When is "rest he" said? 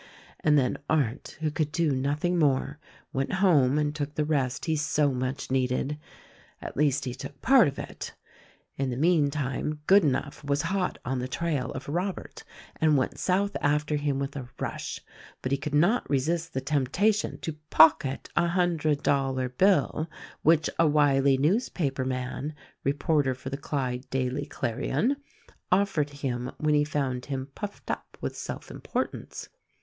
4.25-4.75